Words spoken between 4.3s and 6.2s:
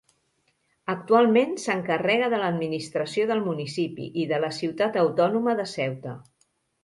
de la ciutat autònoma de Ceuta.